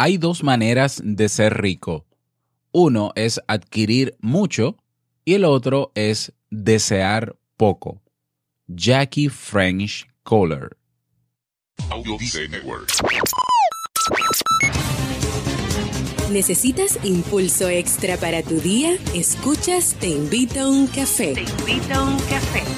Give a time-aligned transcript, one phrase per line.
[0.00, 2.06] Hay dos maneras de ser rico.
[2.70, 4.76] Uno es adquirir mucho
[5.24, 8.00] y el otro es desear poco.
[8.68, 10.76] Jackie French Kohler.
[16.30, 18.96] ¿Necesitas impulso extra para tu día?
[19.16, 21.34] Escuchas Te invito a un café.
[21.34, 22.77] Te invito a un café.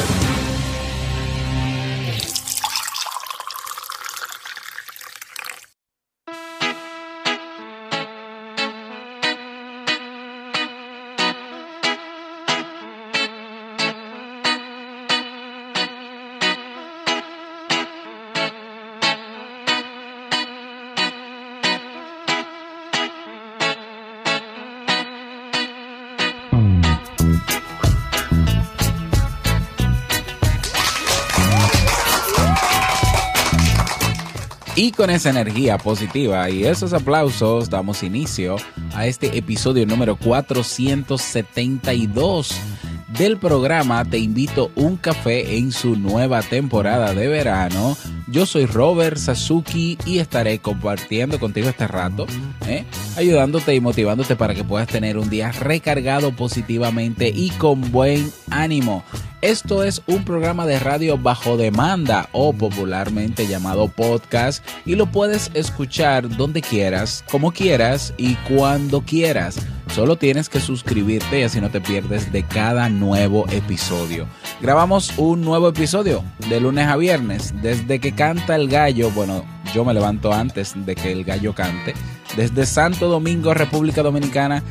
[34.81, 38.55] Y con esa energía positiva y esos aplausos damos inicio
[38.95, 42.59] a este episodio número 472
[43.09, 47.95] del programa Te invito un café en su nueva temporada de verano.
[48.27, 52.25] Yo soy Robert Sasuki y estaré compartiendo contigo este rato,
[52.65, 52.83] ¿eh?
[53.17, 59.03] ayudándote y motivándote para que puedas tener un día recargado positivamente y con buen ánimo.
[59.41, 65.49] Esto es un programa de radio bajo demanda o popularmente llamado podcast y lo puedes
[65.55, 69.57] escuchar donde quieras, como quieras y cuando quieras.
[69.95, 74.27] Solo tienes que suscribirte y así no te pierdes de cada nuevo episodio.
[74.61, 77.51] Grabamos un nuevo episodio de lunes a viernes.
[77.63, 81.95] Desde que canta el gallo, bueno, yo me levanto antes de que el gallo cante.
[82.37, 84.63] Desde Santo Domingo, República Dominicana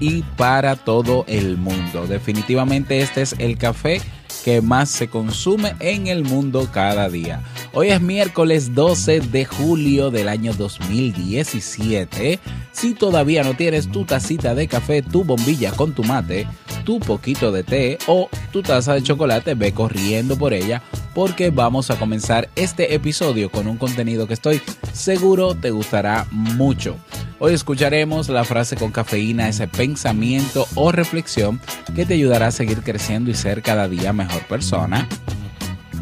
[0.00, 2.06] y para todo el mundo.
[2.06, 4.02] Definitivamente este es el café
[4.46, 7.42] que más se consume en el mundo cada día.
[7.72, 12.38] Hoy es miércoles 12 de julio del año 2017.
[12.70, 16.46] Si todavía no tienes tu tacita de café, tu bombilla con tu mate,
[16.84, 20.80] tu poquito de té o tu taza de chocolate, ve corriendo por ella
[21.12, 24.62] porque vamos a comenzar este episodio con un contenido que estoy
[24.92, 26.94] seguro te gustará mucho.
[27.38, 31.60] Hoy escucharemos la frase con cafeína, ese pensamiento o reflexión
[31.94, 35.06] que te ayudará a seguir creciendo y ser cada día mejor persona.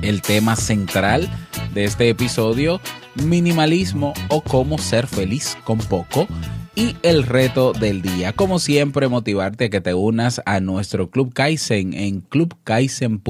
[0.00, 1.28] El tema central
[1.72, 2.80] de este episodio,
[3.24, 6.28] minimalismo o cómo ser feliz con poco.
[6.76, 11.32] Y el reto del día, como siempre, motivarte a que te unas a nuestro Club
[11.32, 13.22] Kaizen en clubkaizen.org.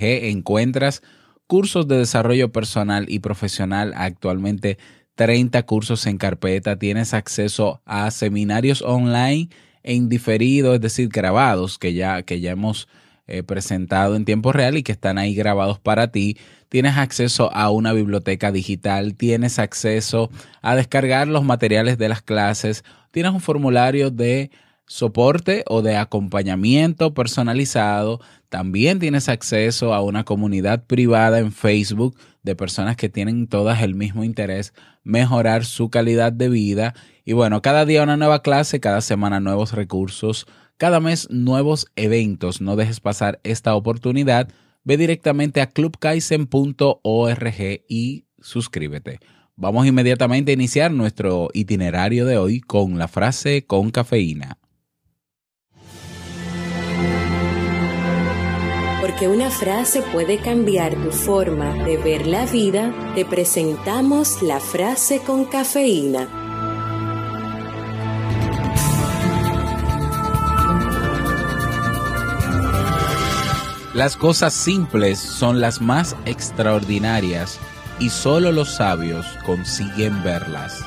[0.00, 1.02] Encuentras
[1.46, 4.78] cursos de desarrollo personal y profesional actualmente
[5.18, 9.48] 30 cursos en carpeta, tienes acceso a seminarios online
[9.82, 12.86] en diferido, es decir, grabados que ya, que ya hemos
[13.26, 16.36] eh, presentado en tiempo real y que están ahí grabados para ti.
[16.68, 20.30] Tienes acceso a una biblioteca digital, tienes acceso
[20.62, 24.52] a descargar los materiales de las clases, tienes un formulario de
[24.86, 28.20] soporte o de acompañamiento personalizado.
[28.50, 32.16] También tienes acceso a una comunidad privada en Facebook
[32.48, 34.72] de personas que tienen todas el mismo interés,
[35.04, 36.94] mejorar su calidad de vida.
[37.24, 40.46] Y bueno, cada día una nueva clase, cada semana nuevos recursos,
[40.78, 42.60] cada mes nuevos eventos.
[42.60, 44.48] No dejes pasar esta oportunidad.
[44.82, 49.20] Ve directamente a clubkaisen.org y suscríbete.
[49.56, 54.56] Vamos inmediatamente a iniciar nuestro itinerario de hoy con la frase con cafeína.
[59.18, 65.18] Porque una frase puede cambiar tu forma de ver la vida, te presentamos la frase
[65.18, 66.28] con cafeína.
[73.92, 77.58] Las cosas simples son las más extraordinarias
[77.98, 80.84] y solo los sabios consiguen verlas.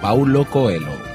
[0.00, 1.11] Paulo Coelho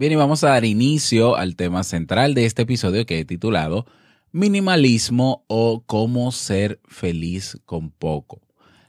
[0.00, 3.84] Bien, y vamos a dar inicio al tema central de este episodio que he titulado
[4.32, 8.40] Minimalismo o cómo ser feliz con poco.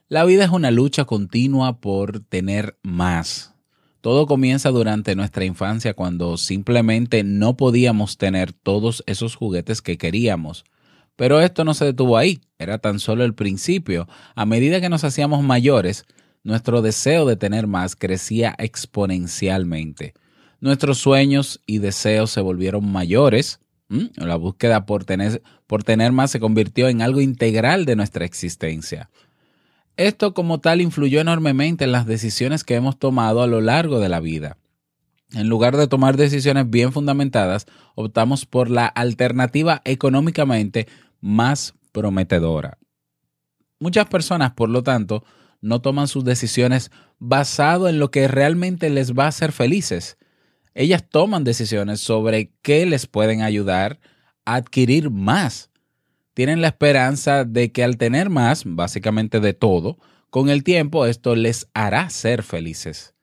[0.07, 3.53] La vida es una lucha continua por tener más.
[3.99, 10.63] Todo comienza durante nuestra infancia cuando simplemente no podíamos tener todos esos juguetes que queríamos.
[11.17, 14.07] Pero esto no se detuvo ahí, era tan solo el principio.
[14.33, 16.05] A medida que nos hacíamos mayores,
[16.45, 20.13] nuestro deseo de tener más crecía exponencialmente.
[20.61, 23.59] Nuestros sueños y deseos se volvieron mayores.
[24.15, 29.09] La búsqueda por tener, por tener más se convirtió en algo integral de nuestra existencia.
[29.97, 34.07] Esto como tal influyó enormemente en las decisiones que hemos tomado a lo largo de
[34.07, 34.57] la vida.
[35.33, 37.65] En lugar de tomar decisiones bien fundamentadas,
[37.95, 40.87] optamos por la alternativa económicamente
[41.19, 42.77] más prometedora.
[43.79, 45.23] Muchas personas, por lo tanto,
[45.59, 50.17] no toman sus decisiones basado en lo que realmente les va a hacer felices.
[50.73, 53.99] Ellas toman decisiones sobre qué les pueden ayudar
[54.45, 55.69] a adquirir más.
[56.33, 59.97] Tienen la esperanza de que al tener más, básicamente de todo,
[60.29, 63.13] con el tiempo esto les hará ser felices.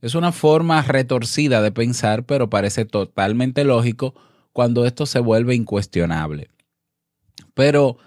[0.00, 4.14] Es una forma retorcida de pensar, pero parece totalmente lógico
[4.52, 6.50] cuando esto se vuelve incuestionable.
[7.54, 7.98] Pero,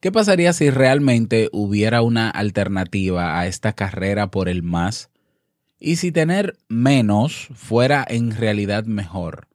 [0.00, 5.11] ¿qué pasaría si realmente hubiera una alternativa a esta carrera por el más?
[5.84, 9.48] Y si tener menos fuera en realidad mejor.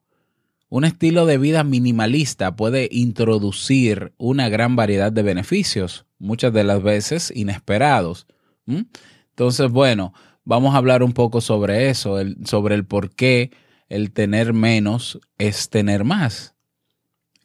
[0.67, 6.83] Un estilo de vida minimalista puede introducir una gran variedad de beneficios, muchas de las
[6.83, 8.27] veces inesperados.
[8.65, 10.13] Entonces, bueno,
[10.43, 13.51] vamos a hablar un poco sobre eso, sobre el por qué
[13.87, 16.55] el tener menos es tener más.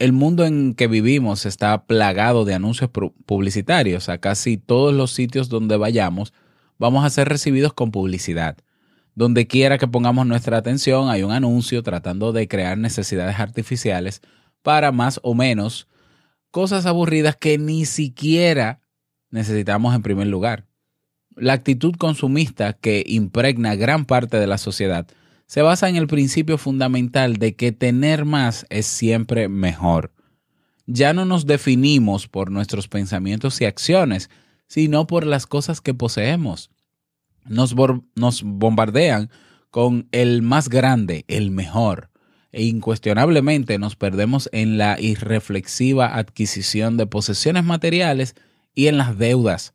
[0.00, 4.08] El mundo en que vivimos está plagado de anuncios publicitarios.
[4.08, 6.32] A casi todos los sitios donde vayamos
[6.78, 8.56] vamos a ser recibidos con publicidad.
[9.14, 14.22] Donde quiera que pongamos nuestra atención hay un anuncio tratando de crear necesidades artificiales
[14.62, 15.88] para más o menos
[16.50, 18.80] cosas aburridas que ni siquiera
[19.30, 20.66] necesitamos en primer lugar.
[21.34, 25.06] La actitud consumista que impregna gran parte de la sociedad
[25.46, 30.12] se basa en el principio fundamental de que tener más es siempre mejor.
[30.86, 34.30] Ya no nos definimos por nuestros pensamientos y acciones,
[34.66, 36.70] sino por las cosas que poseemos.
[37.44, 37.74] Nos,
[38.44, 39.30] bombardean
[39.70, 42.10] con el más grande, el mejor,
[42.52, 48.34] e incuestionablemente nos perdemos en la irreflexiva adquisición de posesiones materiales
[48.74, 49.72] y en las deudas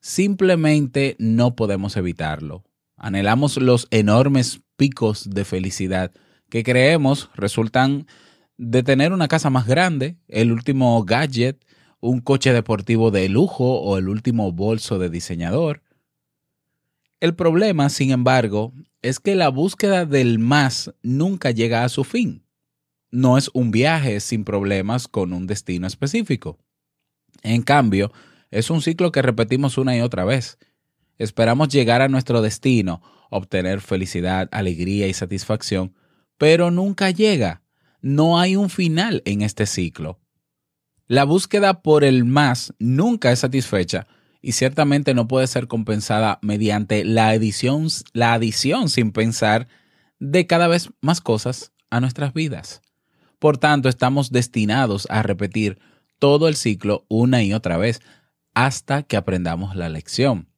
[0.00, 2.64] simplemente no podemos evitarlo.
[2.96, 6.12] Anhelamos los enormes picos de felicidad
[6.48, 8.06] que creemos resultan
[8.58, 11.64] de tener una casa más grande, el último gadget,
[12.00, 15.82] un coche deportivo de lujo o el último bolso de diseñador.
[17.18, 22.44] El problema, sin embargo, es que la búsqueda del más nunca llega a su fin.
[23.10, 26.58] No es un viaje sin problemas con un destino específico.
[27.42, 28.12] En cambio,
[28.50, 30.58] es un ciclo que repetimos una y otra vez.
[31.16, 35.94] Esperamos llegar a nuestro destino, obtener felicidad, alegría y satisfacción,
[36.36, 37.62] pero nunca llega.
[38.02, 40.20] No hay un final en este ciclo.
[41.06, 44.06] La búsqueda por el más nunca es satisfecha
[44.46, 49.66] y ciertamente no puede ser compensada mediante la adición, la adición sin pensar
[50.20, 52.80] de cada vez más cosas a nuestras vidas.
[53.40, 55.80] Por tanto, estamos destinados a repetir
[56.20, 58.00] todo el ciclo una y otra vez
[58.54, 60.48] hasta que aprendamos la lección.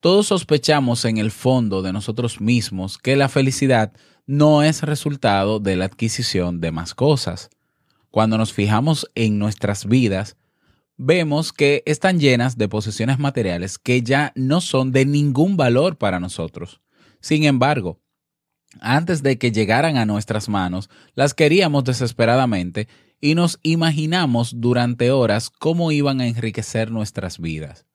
[0.00, 3.92] Todos sospechamos en el fondo de nosotros mismos que la felicidad
[4.26, 7.48] no es resultado de la adquisición de más cosas.
[8.10, 10.36] Cuando nos fijamos en nuestras vidas,
[10.96, 16.20] vemos que están llenas de posesiones materiales que ya no son de ningún valor para
[16.20, 16.80] nosotros.
[17.20, 18.00] Sin embargo,
[18.80, 22.88] antes de que llegaran a nuestras manos, las queríamos desesperadamente
[23.20, 27.86] y nos imaginamos durante horas cómo iban a enriquecer nuestras vidas.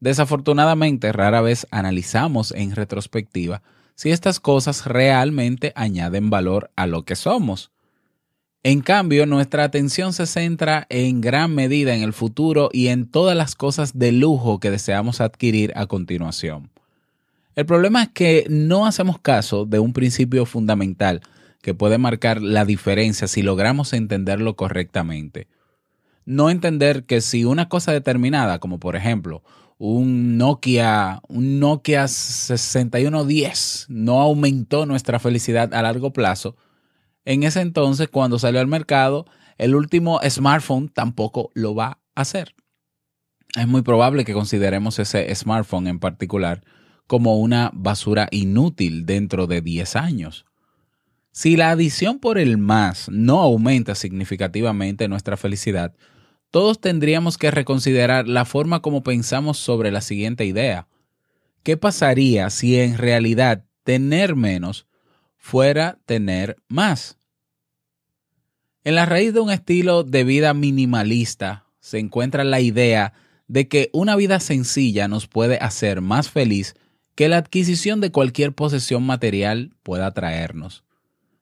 [0.00, 3.62] Desafortunadamente, rara vez analizamos en retrospectiva
[3.94, 7.72] si estas cosas realmente añaden valor a lo que somos.
[8.66, 13.36] En cambio, nuestra atención se centra en gran medida en el futuro y en todas
[13.36, 16.70] las cosas de lujo que deseamos adquirir a continuación.
[17.56, 21.20] El problema es que no hacemos caso de un principio fundamental
[21.60, 25.46] que puede marcar la diferencia si logramos entenderlo correctamente.
[26.24, 29.42] No entender que si una cosa determinada, como por ejemplo
[29.76, 36.56] un Nokia, un Nokia 6110 no aumentó nuestra felicidad a largo plazo,
[37.24, 39.26] en ese entonces cuando salió al mercado,
[39.58, 42.54] el último smartphone tampoco lo va a hacer.
[43.56, 46.64] Es muy probable que consideremos ese smartphone en particular
[47.06, 50.44] como una basura inútil dentro de 10 años.
[51.30, 55.94] Si la adición por el más no aumenta significativamente nuestra felicidad,
[56.50, 60.86] todos tendríamos que reconsiderar la forma como pensamos sobre la siguiente idea.
[61.64, 64.86] ¿Qué pasaría si en realidad tener menos
[65.44, 67.18] fuera tener más?
[68.82, 73.12] En la raíz de un estilo de vida minimalista se encuentra la idea
[73.46, 76.76] de que una vida sencilla nos puede hacer más feliz
[77.14, 80.82] que la adquisición de cualquier posesión material pueda traernos.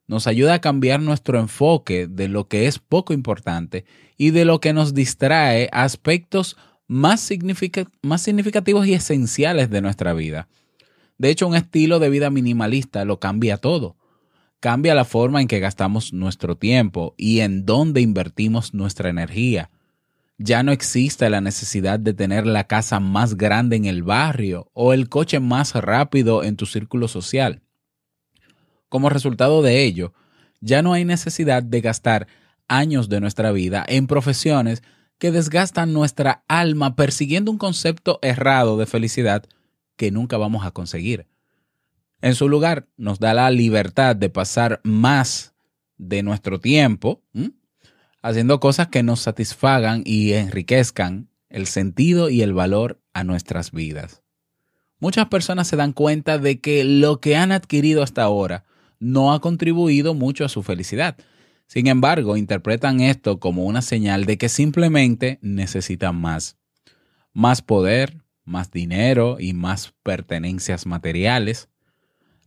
[0.08, 3.84] Nos ayuda a cambiar nuestro enfoque de lo que es poco importante
[4.16, 6.56] y de lo que nos distrae a aspectos
[6.88, 10.48] más, significativos y esenciales de nuestra vida.
[11.22, 13.94] De hecho, un estilo de vida minimalista lo cambia todo.
[14.58, 19.70] Cambia la forma en que gastamos nuestro tiempo y en dónde invertimos nuestra energía
[20.36, 24.92] ya no existe la necesidad de tener la casa más grande en el barrio o
[24.92, 27.62] el coche más rápido en tu círculo social.
[28.88, 30.14] Como resultado de ello,
[30.60, 32.26] ya no hay necesidad de gastar
[32.66, 34.82] años de nuestra vida en profesiones
[35.18, 39.44] que desgastan nuestra alma persiguiendo un concepto errado de felicidad
[40.02, 41.28] que nunca vamos a conseguir.
[42.22, 45.54] En su lugar, nos da la libertad de pasar más
[45.96, 47.22] de nuestro tiempo,
[48.20, 54.24] haciendo cosas que nos satisfagan y enriquezcan el sentido y el valor a nuestras vidas.
[54.98, 58.64] Muchas personas se dan cuenta de que lo que han adquirido hasta ahora
[58.98, 61.16] no ha contribuido mucho a su felicidad.
[61.68, 66.56] Sin embargo, interpretan esto como una señal de que simplemente necesitan más.
[67.32, 71.68] Más poder, más dinero y más pertenencias materiales.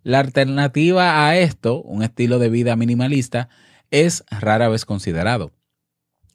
[0.03, 3.49] La alternativa a esto, un estilo de vida minimalista,
[3.91, 5.51] es rara vez considerado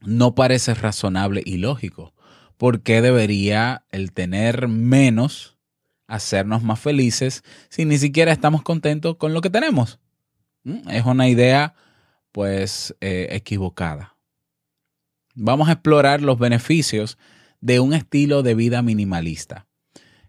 [0.01, 2.15] no parece razonable y lógico.
[2.57, 5.57] ¿Por qué debería el tener menos
[6.07, 9.99] hacernos más felices si ni siquiera estamos contentos con lo que tenemos?
[10.65, 10.89] ¿Mm?
[10.91, 11.75] Es una idea
[12.33, 14.17] pues eh, equivocada.
[15.35, 17.19] Vamos a explorar los beneficios
[17.61, 19.67] de un estilo de vida minimalista.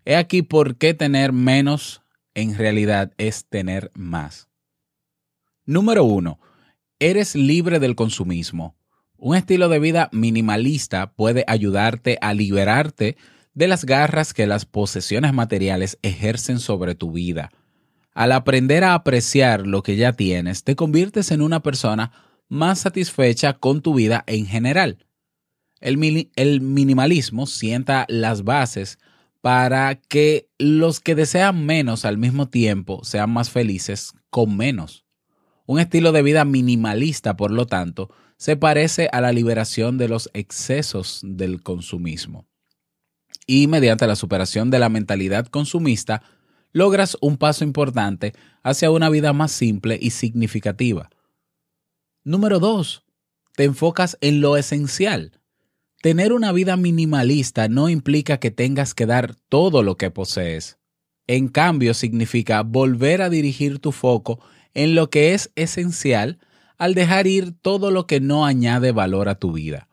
[0.06, 2.02] He aquí por qué tener menos
[2.34, 4.48] en realidad es tener más.
[5.66, 6.40] Número uno,
[7.00, 8.76] eres libre del consumismo.
[9.18, 13.18] Un estilo de vida minimalista puede ayudarte a liberarte
[13.54, 17.52] de las garras que las posesiones materiales ejercen sobre tu vida.
[18.14, 22.12] Al aprender a apreciar lo que ya tienes, te conviertes en una persona
[22.50, 25.06] más satisfecha con tu vida en general.
[25.82, 29.00] El, minimalismo sienta las bases
[29.42, 35.06] para que los que desean menos al mismo tiempo sean más felices con menos.
[35.66, 40.30] Un estilo de vida minimalista, por lo tanto, se parece a la liberación de los
[40.34, 42.46] excesos del consumismo.
[43.48, 46.22] Y mediante la superación de la mentalidad consumista,
[46.72, 51.10] logras un paso importante hacia una vida más simple y significativa.
[52.24, 53.04] Número 2.
[53.56, 55.41] Te enfocas en lo esencial.
[56.02, 60.80] Tener una vida minimalista no implica que tengas que dar todo lo que posees.
[61.28, 64.40] En cambio, significa volver a dirigir tu foco
[64.74, 66.40] en lo que es esencial
[66.80, 69.88] al dejar ir todo lo que no añade valor a tu vida.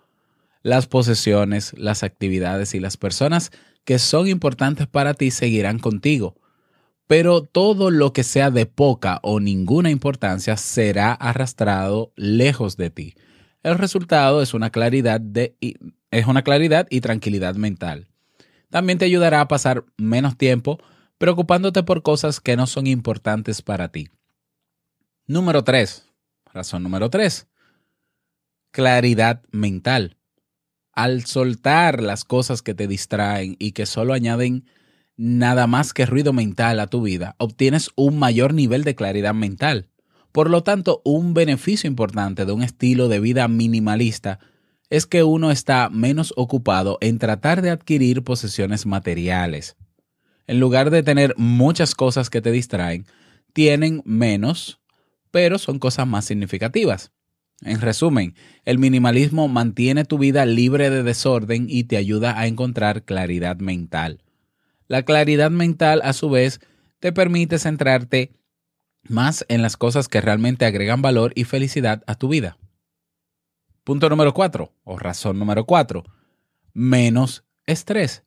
[0.63, 3.53] Las posesiones, las actividades y las personas
[3.85, 6.37] que son importantes para ti seguirán contigo,
[7.07, 13.15] pero todo lo que sea de poca o ninguna importancia será arrastrado lejos de ti.
[13.69, 18.09] El resultado es una claridad, es una claridad y tranquilidad mental.
[18.71, 20.79] También te ayudará a pasar menos tiempo
[21.19, 24.09] preocupándote por cosas que no son importantes para ti.
[25.27, 26.09] Número 3.
[26.53, 27.47] Razón número tres,
[28.71, 30.17] claridad mental.
[30.93, 34.65] Al soltar las cosas que te distraen y que solo añaden
[35.17, 39.89] nada más que ruido mental a tu vida, obtienes un mayor nivel de claridad mental.
[40.33, 44.39] Por lo tanto, un beneficio importante de un estilo de vida minimalista
[44.91, 49.77] es que uno está menos ocupado en tratar de adquirir posesiones materiales.
[50.47, 53.07] En lugar de tener muchas cosas que te distraen,
[53.53, 54.79] tienen menos
[55.31, 57.13] pero son cosas más significativas.
[57.63, 63.05] En resumen, el minimalismo mantiene tu vida libre de desorden y te ayuda a encontrar
[63.05, 64.23] claridad mental.
[64.87, 66.61] La claridad mental, a su vez,
[67.01, 68.33] te permite centrarte
[69.03, 72.59] más en las cosas que realmente agregan valor y felicidad a tu vida.
[73.85, 76.05] Punto número cuatro, o razón número cuatro,
[76.75, 78.25] menos estrés.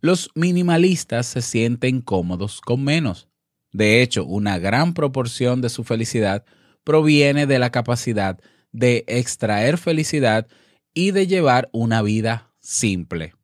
[0.00, 3.28] Los minimalistas se sienten cómodos con menos.
[3.72, 6.44] De hecho, una gran proporción de su felicidad
[6.84, 8.38] proviene de la capacidad
[8.72, 10.46] de extraer felicidad
[10.92, 13.34] y de llevar una vida simple.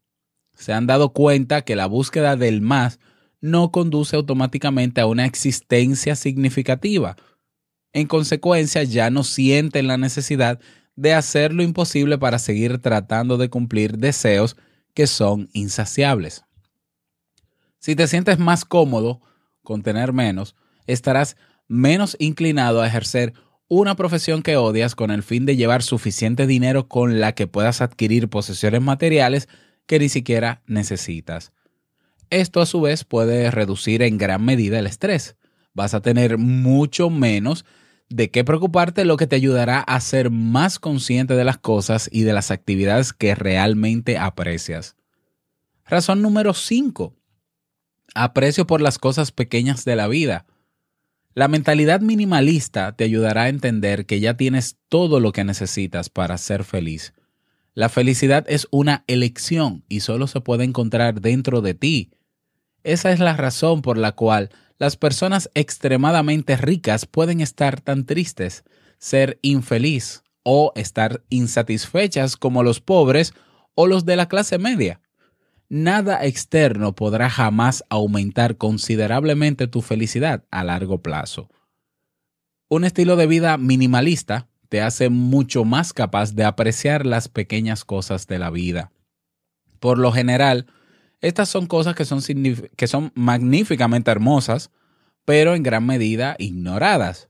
[0.54, 3.00] Se han dado cuenta que la búsqueda del más
[3.40, 7.16] no conduce automáticamente a una existencia significativa.
[7.92, 10.60] En consecuencia, ya no sienten la necesidad
[10.96, 14.56] de hacer lo imposible para seguir tratando de cumplir deseos
[14.94, 16.44] que son insaciables.
[17.78, 19.22] Si te sientes más cómodo
[19.62, 20.54] con tener menos,
[20.86, 21.36] estarás
[21.68, 23.32] menos inclinado a ejercer
[23.68, 27.80] una profesión que odias con el fin de llevar suficiente dinero con la que puedas
[27.80, 29.48] adquirir posesiones materiales
[29.86, 31.52] que ni siquiera necesitas.
[32.30, 35.36] Esto a su vez puede reducir en gran medida el estrés.
[35.74, 37.64] Vas a tener mucho menos
[38.08, 42.22] de qué preocuparte, lo que te ayudará a ser más consciente de las cosas y
[42.22, 44.96] de las actividades que realmente aprecias.
[45.84, 47.16] Razón número 5.
[48.14, 50.46] Aprecio por las cosas pequeñas de la vida.
[51.34, 56.36] La mentalidad minimalista te ayudará a entender que ya tienes todo lo que necesitas para
[56.38, 57.12] ser feliz.
[57.74, 62.10] La felicidad es una elección y solo se puede encontrar dentro de ti.
[62.82, 68.64] Esa es la razón por la cual las personas extremadamente ricas pueden estar tan tristes,
[68.98, 73.34] ser infeliz o estar insatisfechas como los pobres
[73.74, 75.00] o los de la clase media.
[75.68, 81.48] Nada externo podrá jamás aumentar considerablemente tu felicidad a largo plazo.
[82.68, 88.26] Un estilo de vida minimalista te hace mucho más capaz de apreciar las pequeñas cosas
[88.26, 88.92] de la vida.
[89.78, 90.66] Por lo general,
[91.20, 92.20] estas son cosas que son,
[92.76, 94.70] que son magníficamente hermosas,
[95.24, 97.28] pero en gran medida ignoradas.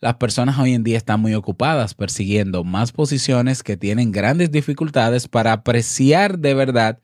[0.00, 5.28] Las personas hoy en día están muy ocupadas persiguiendo más posiciones que tienen grandes dificultades
[5.28, 7.00] para apreciar de verdad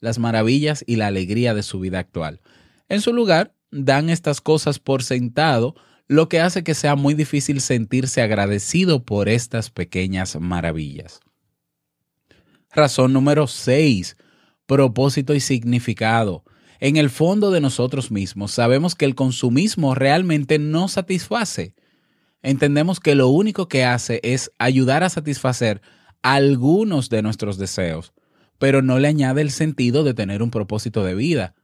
[0.00, 2.40] las maravillas y la alegría de su vida actual.
[2.88, 5.74] En su lugar, dan estas cosas por sentado,
[6.06, 11.20] lo que hace que sea muy difícil sentirse agradecido por estas pequeñas maravillas.
[12.70, 14.16] Razón número 6
[14.68, 16.44] propósito y significado.
[16.78, 21.74] En el fondo de nosotros mismos sabemos que el consumismo realmente no satisface.
[22.42, 25.80] Entendemos que lo único que hace es ayudar a satisfacer
[26.22, 28.12] algunos de nuestros deseos,
[28.58, 31.54] pero no le añade el sentido de tener un propósito de vida.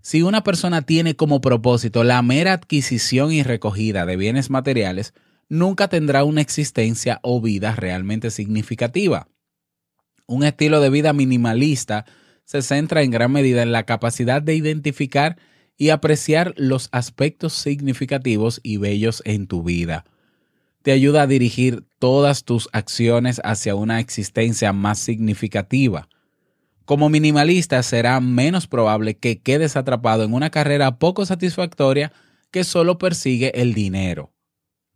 [0.00, 5.14] Si una persona tiene como propósito la mera adquisición y recogida de bienes materiales,
[5.48, 9.26] nunca tendrá una existencia o vida realmente significativa.
[10.26, 12.06] Un estilo de vida minimalista
[12.52, 15.38] se centra en gran medida en la capacidad de identificar
[15.78, 20.04] y apreciar los aspectos significativos y bellos en tu vida.
[20.82, 26.10] Te ayuda a dirigir todas tus acciones hacia una existencia más significativa.
[26.84, 32.12] Como minimalista será menos probable que quedes atrapado en una carrera poco satisfactoria
[32.50, 34.30] que solo persigue el dinero.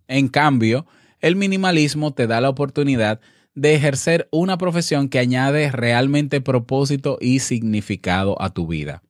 [0.09, 0.85] En cambio,
[1.21, 3.27] el minimalismo te da la oportunidad de
[3.63, 9.03] ejercer una profesión que añade realmente propósito y significado a tu vida.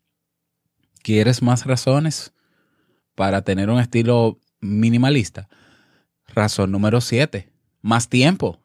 [1.03, 2.33] ¿Quieres más razones
[3.15, 5.49] para tener un estilo minimalista?
[6.29, 7.51] Razón número 7.
[7.83, 8.61] Más tiempo.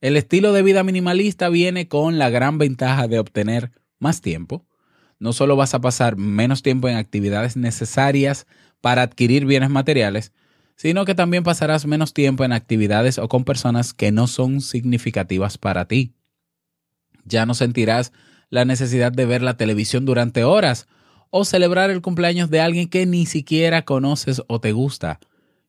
[0.00, 4.66] El estilo de vida minimalista viene con la gran ventaja de obtener más tiempo.
[5.18, 8.46] No solo vas a pasar menos tiempo en actividades necesarias
[8.80, 10.32] para adquirir bienes materiales,
[10.80, 15.58] sino que también pasarás menos tiempo en actividades o con personas que no son significativas
[15.58, 16.14] para ti.
[17.26, 18.14] Ya no sentirás
[18.48, 20.86] la necesidad de ver la televisión durante horas
[21.28, 25.20] o celebrar el cumpleaños de alguien que ni siquiera conoces o te gusta.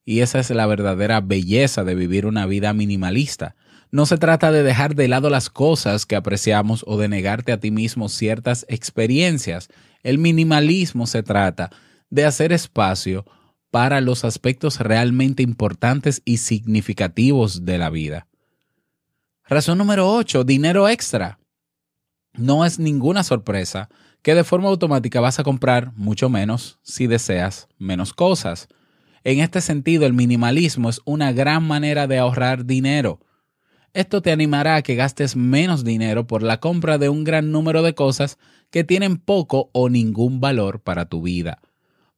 [0.05, 3.55] Y esa es la verdadera belleza de vivir una vida minimalista.
[3.91, 7.59] No se trata de dejar de lado las cosas que apreciamos o de negarte a
[7.59, 9.67] ti mismo ciertas experiencias.
[10.03, 11.69] El minimalismo se trata
[12.09, 13.25] de hacer espacio
[13.71, 18.27] para los aspectos realmente importantes y significativos de la vida.
[19.47, 21.39] Razón número 8, dinero extra.
[22.33, 23.89] No es ninguna sorpresa
[24.21, 28.67] que de forma automática vas a comprar mucho menos si deseas menos cosas.
[29.23, 33.19] En este sentido, el minimalismo es una gran manera de ahorrar dinero.
[33.93, 37.81] Esto te animará a que gastes menos dinero por la compra de un gran número
[37.81, 38.37] de cosas
[38.69, 41.59] que tienen poco o ningún valor para tu vida.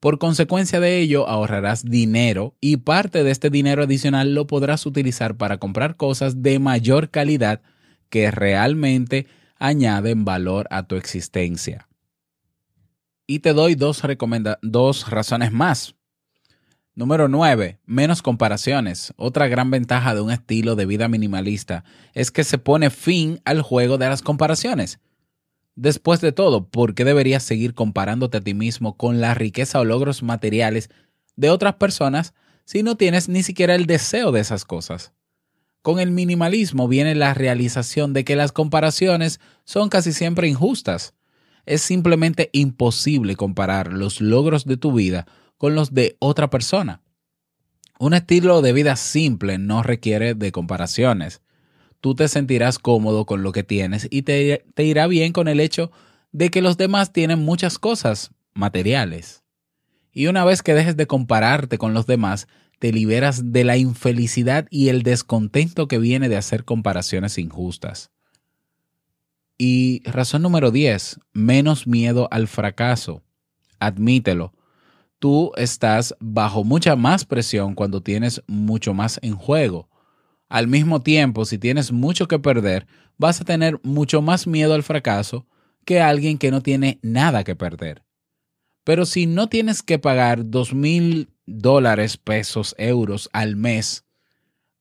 [0.04, 5.38] Por consecuencia de ello, ahorrarás dinero y parte de este dinero adicional lo podrás utilizar
[5.38, 7.62] para comprar cosas de mayor calidad
[8.10, 9.28] que realmente
[9.60, 11.88] añaden valor a tu existencia.
[13.28, 14.02] Y te doy dos,
[14.62, 15.96] dos razones más.
[16.96, 17.80] Número 9.
[17.86, 19.14] Menos comparaciones.
[19.16, 23.62] Otra gran ventaja de un estilo de vida minimalista es que se pone fin al
[23.62, 25.00] juego de las comparaciones.
[25.76, 29.86] Después de todo, ¿por qué deberías seguir comparándote a ti mismo con la riqueza o
[29.86, 30.90] logros materiales
[31.36, 32.34] de otras personas
[32.66, 35.14] si no tienes ni siquiera el deseo de esas cosas?
[35.82, 41.14] Con el minimalismo viene la realización de que las comparaciones son casi siempre injustas.
[41.66, 45.26] Es simplemente imposible comparar los logros de tu vida
[45.58, 47.02] con los de otra persona.
[48.00, 51.43] Un estilo de vida simple no requiere de comparaciones
[52.04, 55.90] tú te sentirás cómodo con lo que tienes y te, irá bien con el hecho
[56.34, 59.46] de que los demás tienen muchas cosas materiales.
[60.12, 64.68] Y una vez que dejes de compararte con los demás, te liberas de la infelicidad
[64.70, 68.12] y el descontento que viene de hacer comparaciones injustas.
[69.58, 73.24] Y razón número 10, menos miedo al fracaso.
[73.80, 74.54] admítelo.
[75.20, 79.88] Tú estás bajo mucha más presión cuando tienes mucho más en juego.
[80.54, 82.86] Al mismo tiempo, si tienes mucho que perder,
[83.18, 85.48] vas a tener mucho más miedo al fracaso
[85.84, 88.04] que alguien que no tiene nada que perder.
[88.84, 94.06] Pero si no tienes que pagar dos mil dólares, pesos, euros al mes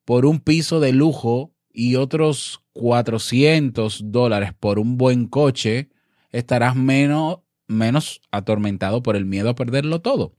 [0.05, 5.89] por un piso de lujo y otros 400 dólares por un buen coche,
[6.33, 10.37] estarás menos, menos atormentado por el miedo a perderlo todo.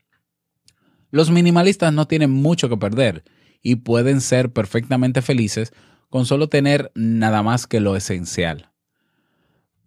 [1.10, 3.24] Los minimalistas no tienen mucho que perder
[3.64, 5.74] y pueden ser perfectamente felices
[6.10, 8.70] con solo tener nada más que lo esencial.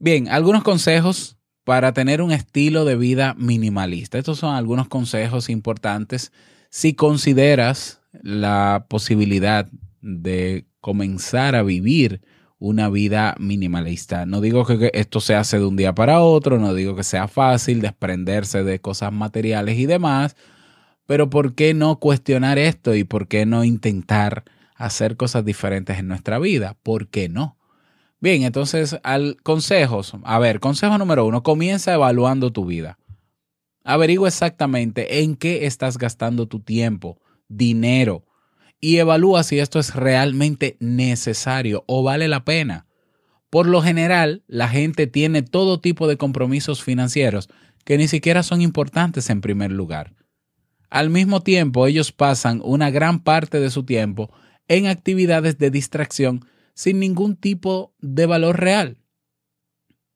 [0.01, 4.19] Bien, algunos consejos para tener un estilo de vida minimalista.
[4.19, 6.33] Estos son algunos consejos importantes
[6.71, 9.69] si consideras la posibilidad
[10.01, 12.23] de comenzar a vivir
[12.59, 14.27] una vida minimalista.
[14.27, 17.29] No digo que esto se hace de un día para otro, no digo que sea
[17.29, 20.37] fácil desprenderse de cosas materiales y demás,
[21.07, 26.09] pero ¿por qué no cuestionar esto y por qué no intentar hacer cosas diferentes en
[26.09, 26.77] nuestra vida?
[26.83, 27.57] ¿Por qué no?
[28.21, 30.15] Bien, entonces, al consejos.
[30.25, 32.99] A ver, consejo número uno, comienza evaluando tu vida.
[33.85, 38.25] Averigua exactamente en qué estás gastando tu tiempo, dinero,
[38.81, 42.87] y evalúa si esto es realmente necesario o vale la pena.
[43.49, 47.49] Por lo general, la gente tiene todo tipo de compromisos financieros
[47.85, 50.13] que ni siquiera son importantes en primer lugar.
[50.91, 54.31] Al mismo tiempo, ellos pasan una gran parte de su tiempo
[54.69, 56.45] en actividades de distracción
[56.75, 58.99] sin ningún tipo de valor real.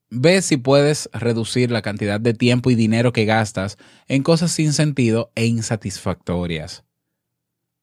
[0.09, 4.73] Ve si puedes reducir la cantidad de tiempo y dinero que gastas en cosas sin
[4.73, 6.83] sentido e insatisfactorias.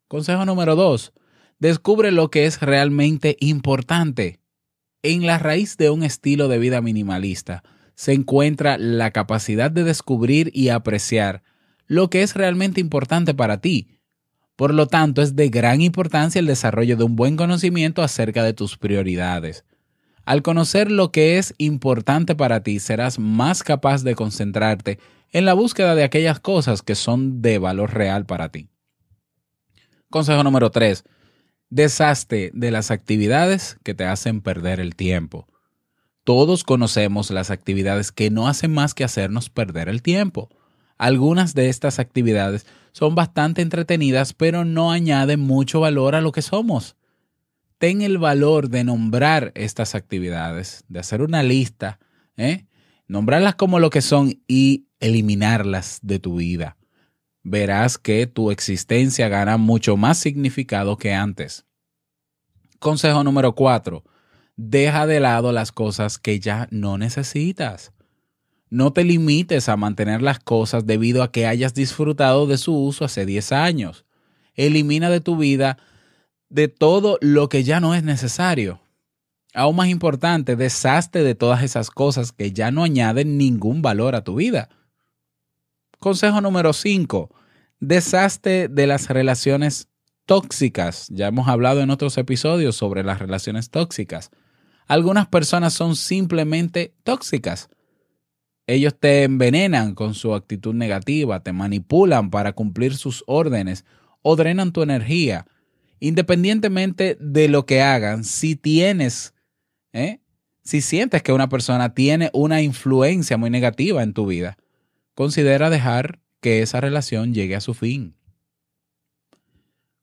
[0.09, 1.13] Consejo número dos.
[1.59, 4.41] Descubre lo que es realmente importante.
[5.03, 7.63] En la raíz de un estilo de vida minimalista
[7.95, 11.43] se encuentra la capacidad de descubrir y apreciar
[11.89, 13.89] lo que es realmente importante para ti.
[14.55, 18.53] Por lo tanto, es de gran importancia el desarrollo de un buen conocimiento acerca de
[18.53, 19.65] tus prioridades.
[20.25, 24.99] Al conocer lo que es importante para ti, serás más capaz de concentrarte
[25.33, 28.69] en la búsqueda de aquellas cosas que son de valor real para ti.
[30.11, 31.05] Consejo número 3.
[31.71, 35.47] Deshazte de las actividades que te hacen perder el tiempo.
[36.25, 40.51] Todos conocemos las actividades que no hacen más que hacernos perder el tiempo.
[40.99, 46.43] Algunas de estas actividades son bastante entretenidas, pero no añaden mucho valor a lo que
[46.43, 46.97] somos.
[47.79, 52.01] Ten el valor de nombrar estas actividades, de hacer una lista,
[52.37, 52.67] ¿eh?
[53.07, 56.79] nombrarlas como lo que son y eliminarlas de tu vida
[57.51, 61.65] verás que tu existencia gana mucho más significado que antes.
[62.79, 64.05] Consejo número 4.
[64.57, 67.93] Deja de lado las cosas que ya no necesitas.
[68.71, 73.05] No te limites a mantener las cosas debido a que hayas disfrutado de su uso
[73.05, 74.05] hace 10 años.
[74.55, 75.79] Elimina de tu vida
[76.51, 78.81] de todo lo que ya no es necesario.
[79.55, 84.23] Aún más importante, deshazte de todas esas cosas que ya no añaden ningún valor a
[84.23, 84.69] tu vida.
[85.99, 87.31] Consejo número 5.
[87.81, 89.89] Deshazte de las relaciones
[90.27, 91.09] tóxicas.
[91.11, 94.31] Ya hemos hablado en otros episodios sobre las relaciones tóxicas.
[94.87, 97.71] Algunas personas son simplemente tóxicas.
[98.69, 103.87] Ellos te envenenan con su actitud negativa, te manipulan para cumplir sus órdenes
[104.21, 105.47] o drenan tu energía.
[106.01, 109.33] Independientemente de lo que hagan, si tienes,
[109.95, 110.21] ¿eh?
[110.63, 114.59] si sientes que una persona tiene una influencia muy negativa en tu vida,
[115.15, 118.17] considera dejar que esa relación llegue a su fin.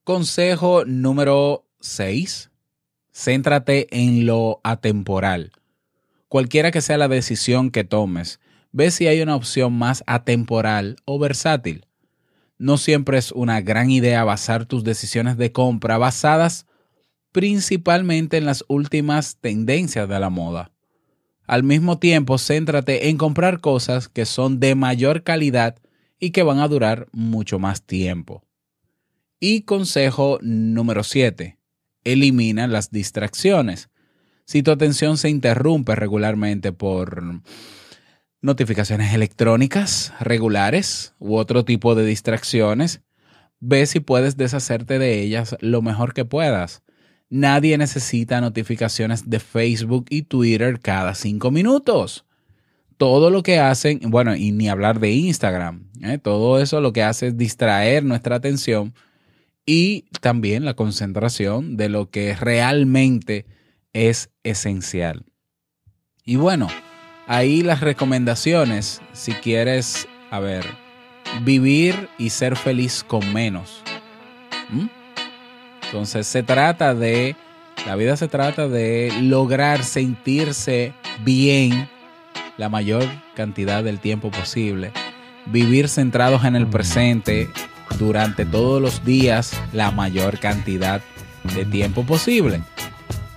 [0.04, 2.49] Consejo número 6.
[3.13, 5.51] Céntrate en lo atemporal.
[6.30, 8.39] Cualquiera que sea la decisión que tomes,
[8.76, 11.86] ve si hay una opción más atemporal o versátil.
[12.58, 16.66] No siempre es una gran idea basar tus decisiones de compra basadas
[17.32, 20.72] principalmente en las últimas tendencias de la moda.
[21.48, 25.78] Al mismo tiempo, céntrate en comprar cosas que son de mayor calidad
[26.20, 28.44] y que van a durar mucho más tiempo.
[29.40, 31.58] Y consejo número 7.
[32.04, 33.90] Elimina las distracciones.
[34.44, 37.42] Si tu atención se interrumpe regularmente por
[38.45, 43.01] notificaciones electrónicas regulares u otro tipo de distracciones,
[43.60, 46.84] ve si puedes deshacerte de ellas lo mejor que puedas.
[47.29, 52.25] Nadie necesita notificaciones de Facebook y Twitter cada cinco minutos.
[52.97, 56.19] Todo lo que hacen, bueno, y ni hablar de Instagram, ¿eh?
[56.19, 58.93] todo eso lo que hace es distraer nuestra atención
[59.65, 63.47] y también la concentración de lo que realmente
[63.91, 65.25] es esencial.
[66.23, 66.67] Y bueno,
[67.28, 70.66] ahí las recomendaciones, si quieres a ver,
[71.42, 73.82] vivir y ser feliz con menos.
[74.70, 74.88] ¿Mm?
[75.86, 77.36] Entonces se trata de,
[77.86, 81.88] la vida se trata de lograr sentirse bien
[82.58, 84.92] la mayor cantidad del tiempo posible,
[85.46, 87.50] vivir centrados en el presente
[88.00, 91.02] durante todos los días la mayor cantidad
[91.56, 92.62] de tiempo posible.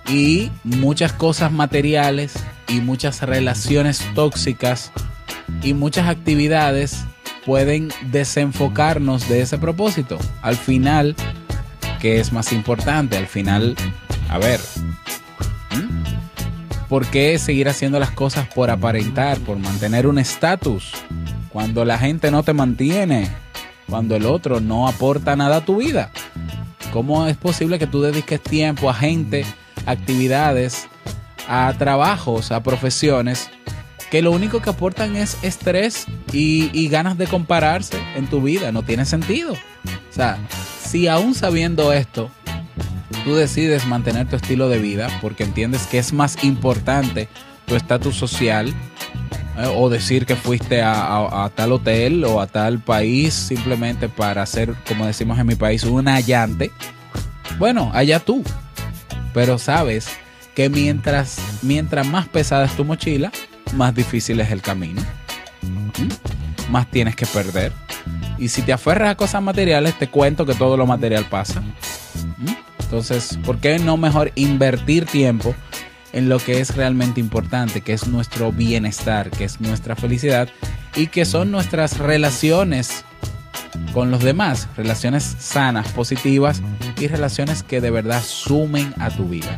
[0.07, 2.33] Y muchas cosas materiales
[2.69, 4.91] y muchas relaciones tóxicas
[5.63, 7.03] y muchas actividades
[7.45, 10.17] pueden desenfocarnos de ese propósito.
[10.41, 11.15] Al final,
[11.99, 13.17] ¿qué es más importante?
[13.17, 13.75] Al final,
[14.29, 14.59] a ver,
[16.87, 20.91] ¿por qué seguir haciendo las cosas por aparentar, por mantener un estatus?
[21.49, 23.29] Cuando la gente no te mantiene,
[23.89, 26.11] cuando el otro no aporta nada a tu vida.
[26.93, 29.45] ¿Cómo es posible que tú dediques tiempo a gente,
[29.85, 30.87] actividades,
[31.49, 33.49] a trabajos, a profesiones
[34.11, 38.71] que lo único que aportan es estrés y, ganas de compararse en tu vida.
[38.71, 39.53] No tiene sentido.
[39.53, 40.37] O sea,
[40.83, 42.31] si aún sabiendo esto,
[43.23, 47.29] tú decides mantener tu estilo de vida porque entiendes que es más importante
[47.65, 48.73] tu estatus social
[49.57, 54.73] eh, o decir que fuiste a, tal hotel o a tal país simplemente para hacer,
[54.87, 56.71] como decimos en mi país, un allante.
[57.57, 58.43] Bueno, allá tú.
[59.33, 60.09] Pero sabes
[60.59, 63.31] que mientras, mientras más pesada es tu mochila,
[63.75, 65.01] más difícil es el camino.
[65.61, 66.69] ¿Mm?
[66.69, 67.71] Más tienes que perder.
[68.37, 71.61] Y si te aferras a cosas materiales, te cuento que todo lo material pasa.
[71.61, 72.49] ¿Mm?
[72.77, 75.55] Entonces, ¿por qué no mejor invertir tiempo
[76.11, 80.49] en lo que es realmente importante, que es nuestro bienestar, que es nuestra felicidad
[80.93, 83.05] y que son nuestras relaciones
[83.93, 86.61] con los demás, relaciones sanas, positivas
[86.99, 89.57] y relaciones que de verdad sumen a tu vida.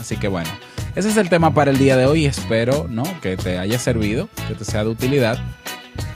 [0.00, 0.50] Así que bueno,
[0.96, 2.26] ese es el tema para el día de hoy.
[2.26, 3.04] Espero ¿no?
[3.20, 5.38] que te haya servido, que te sea de utilidad.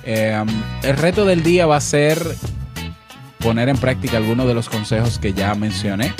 [0.04, 0.46] Em,
[0.82, 2.18] el reto del día va a ser
[3.38, 6.14] poner en práctica algunos de los consejos que ya mencioné.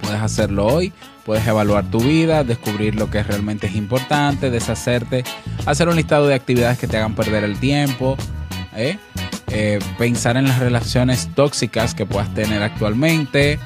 [0.00, 0.92] Puedes hacerlo hoy,
[1.24, 5.24] puedes evaluar tu vida, descubrir lo que realmente es importante, deshacerte,
[5.66, 8.16] hacer un listado de actividades que te hagan perder el tiempo,
[8.74, 8.98] ¿eh?
[9.48, 13.58] Eh, pensar en las relaciones tóxicas que puedas tener actualmente,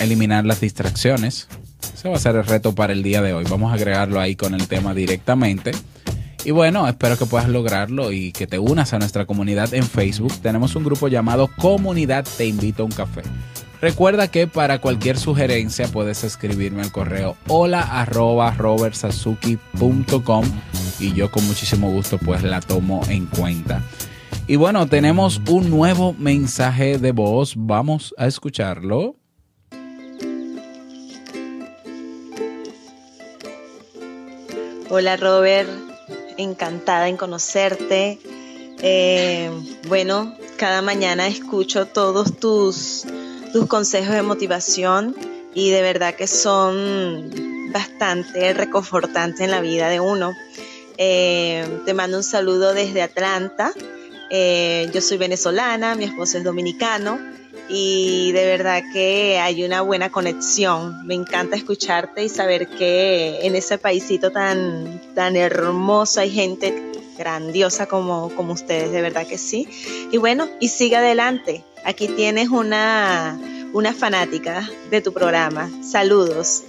[0.00, 1.48] eliminar las distracciones,
[1.94, 3.44] ese va a ser el reto para el día de hoy.
[3.48, 5.72] Vamos a agregarlo ahí con el tema directamente.
[6.44, 10.32] Y bueno, espero que puedas lograrlo y que te unas a nuestra comunidad en Facebook.
[10.40, 13.22] Tenemos un grupo llamado Comunidad Te Invito a un Café.
[13.80, 18.56] Recuerda que para cualquier sugerencia puedes escribirme al correo hola arroba
[20.98, 23.82] y yo con muchísimo gusto pues la tomo en cuenta.
[24.50, 27.52] Y bueno, tenemos un nuevo mensaje de voz.
[27.54, 29.14] Vamos a escucharlo.
[34.88, 35.68] Hola Robert,
[36.38, 38.18] encantada en conocerte.
[38.80, 39.50] Eh,
[39.86, 43.04] bueno, cada mañana escucho todos tus,
[43.52, 45.14] tus consejos de motivación
[45.52, 47.30] y de verdad que son
[47.70, 50.32] bastante reconfortantes en la vida de uno.
[50.96, 53.74] Eh, te mando un saludo desde Atlanta.
[54.30, 57.18] Eh, yo soy venezolana, mi esposo es dominicano
[57.68, 61.06] y de verdad que hay una buena conexión.
[61.06, 67.86] Me encanta escucharte y saber que en ese paísito tan, tan hermoso hay gente grandiosa
[67.86, 69.68] como, como ustedes, de verdad que sí.
[70.12, 71.64] Y bueno, y sigue adelante.
[71.84, 73.38] Aquí tienes una,
[73.72, 75.70] una fanática de tu programa.
[75.82, 76.64] Saludos.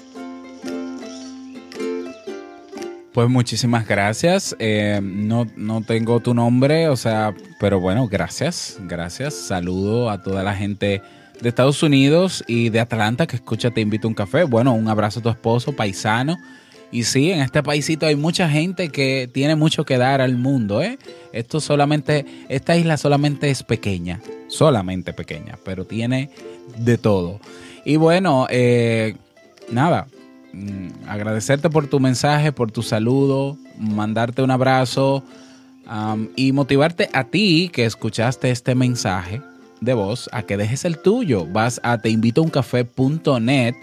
[3.14, 4.56] Pues muchísimas gracias.
[4.60, 9.34] Eh, no, no tengo tu nombre, o sea, pero bueno, gracias, gracias.
[9.34, 11.02] Saludo a toda la gente
[11.42, 14.44] de Estados Unidos y de Atlanta que escucha Te invito a un café.
[14.44, 16.38] Bueno, un abrazo a tu esposo, paisano.
[16.92, 20.82] Y sí, en este paísito hay mucha gente que tiene mucho que dar al mundo,
[20.82, 20.98] ¿eh?
[21.34, 26.32] Esto solamente, esta isla solamente es pequeña, solamente pequeña, pero tiene
[26.78, 27.40] de todo.
[27.86, 29.16] Y bueno, eh,
[29.72, 30.08] nada,
[31.08, 35.24] agradecerte por tu mensaje, por tu saludo, mandarte un abrazo
[36.36, 39.42] y motivarte a ti que escuchaste este mensaje
[39.82, 41.46] de voz a que dejes el tuyo.
[41.46, 43.76] Vas a teinvitouncafé.net.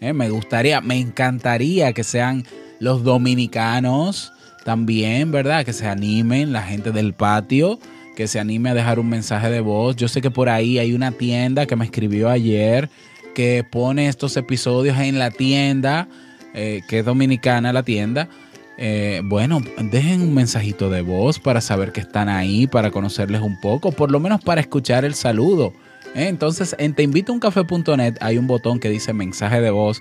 [0.00, 2.44] Eh, me gustaría, me encantaría que sean
[2.80, 4.32] los dominicanos
[4.64, 5.64] también, ¿verdad?
[5.64, 7.78] Que se animen, la gente del patio,
[8.16, 9.94] que se anime a dejar un mensaje de voz.
[9.96, 12.90] Yo sé que por ahí hay una tienda que me escribió ayer
[13.34, 16.08] que pone estos episodios en la tienda,
[16.54, 18.28] eh, que es dominicana la tienda.
[18.78, 23.60] Eh, bueno, dejen un mensajito de voz para saber que están ahí, para conocerles un
[23.60, 25.72] poco, por lo menos para escuchar el saludo.
[26.14, 26.28] ¿eh?
[26.28, 30.00] Entonces, en teinvitouncafé.net hay un botón que dice mensaje de voz.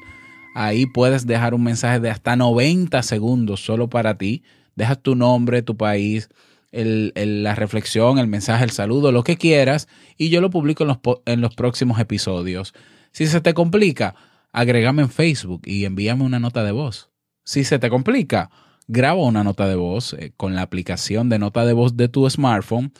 [0.55, 4.43] Ahí puedes dejar un mensaje de hasta 90 segundos solo para ti.
[4.75, 6.29] Dejas tu nombre, tu país,
[6.71, 10.97] la reflexión, el mensaje, el saludo, lo que quieras, y yo lo publico en los,
[11.25, 12.73] en los próximos episodios.
[13.11, 14.15] Si se te complica,
[14.53, 17.09] agrégame en Facebook y envíame una nota de voz.
[17.43, 18.49] Si se te complica,
[18.87, 22.29] graba una nota de voz eh, con la aplicación de nota de voz de tu
[22.29, 22.93] smartphone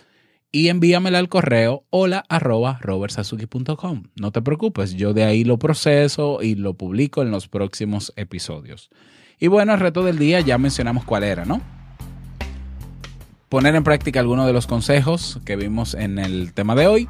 [0.52, 2.80] y envíamela al correo hola arroba.
[4.16, 8.90] No te preocupes, yo de ahí lo proceso y lo publico en los próximos episodios.
[9.40, 11.62] Y bueno, el reto del día ya mencionamos cuál era, ¿no?
[13.48, 17.10] Poner en práctica algunos de los consejos que vimos en el tema de hoy,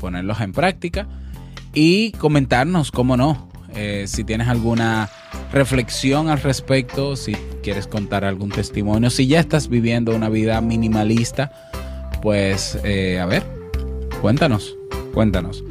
[0.00, 1.06] ponerlos en práctica
[1.74, 5.10] y comentarnos, cómo no, eh, si tienes alguna
[5.52, 11.52] reflexión al respecto, si quieres contar algún testimonio, si ya estás viviendo una vida minimalista,
[12.22, 13.44] pues eh, a ver,
[14.20, 14.76] cuéntanos,
[15.12, 15.64] cuéntanos.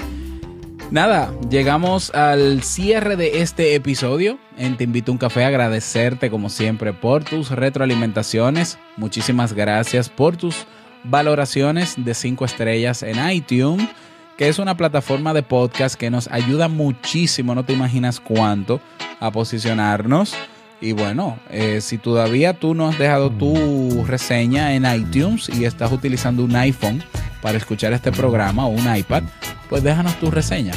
[0.92, 4.38] Nada, llegamos al cierre de este episodio.
[4.58, 8.78] En Te invito a un café, agradecerte como siempre por tus retroalimentaciones.
[8.98, 10.68] Muchísimas gracias por tus
[11.04, 13.90] valoraciones de 5 estrellas en iTunes
[14.38, 18.82] que es una plataforma de podcast que nos ayuda muchísimo, no te imaginas cuánto,
[19.20, 20.36] a posicionarnos.
[20.82, 25.92] Y bueno, eh, si todavía tú no has dejado tu reseña en iTunes y estás
[25.92, 27.02] utilizando un iPhone
[27.42, 29.24] para escuchar este programa o un iPad,
[29.70, 30.74] pues déjanos tu reseña.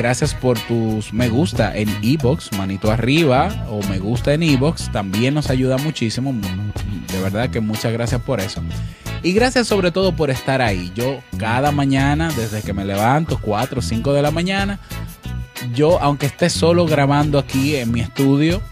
[0.00, 5.34] Gracias por tus me gusta en iBox, manito arriba o me gusta en iBox, también
[5.34, 6.32] nos ayuda muchísimo.
[7.12, 8.62] De verdad que muchas gracias por eso.
[9.22, 10.90] Y gracias sobre todo por estar ahí.
[10.94, 14.80] Yo cada mañana, desde que me levanto, 4 o 5 de la mañana,
[15.74, 18.62] yo, aunque esté solo grabando aquí en mi estudio,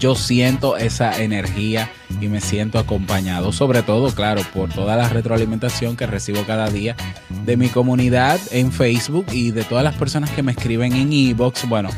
[0.00, 5.96] yo siento esa energía y me siento acompañado, sobre todo, claro, por toda la retroalimentación
[5.96, 6.96] que recibo cada día
[7.44, 11.68] de mi comunidad en Facebook y de todas las personas que me escriben en Ebox,
[11.68, 11.90] bueno,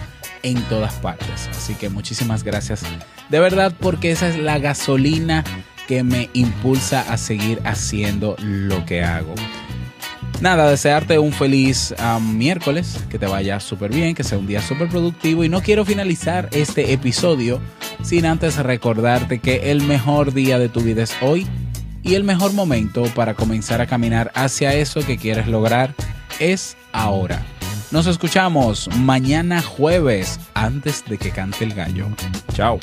[0.42, 1.48] en todas partes.
[1.50, 2.82] Así que muchísimas gracias
[3.28, 5.44] de verdad porque esa es la gasolina
[5.88, 9.34] que me impulsa a seguir haciendo lo que hago
[10.40, 14.62] nada, desearte un feliz um, miércoles, que te vaya súper bien, que sea un día
[14.62, 17.60] súper productivo y no quiero finalizar este episodio
[18.02, 21.46] sin antes recordarte que el mejor día de tu vida es hoy
[22.02, 25.94] y el mejor momento para comenzar a caminar hacia eso que quieres lograr
[26.38, 27.44] es ahora.
[27.90, 32.08] Nos escuchamos mañana jueves antes de que cante el gallo.
[32.52, 32.78] Chao.